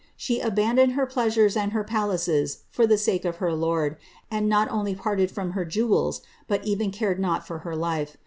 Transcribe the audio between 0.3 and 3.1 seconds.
abandoned her pleasures and her palaces for the